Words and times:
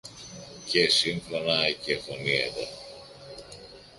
και 0.65 0.89
σύμφωνα 0.89 1.69
και 1.83 1.97
φωνήεντα 1.97 2.67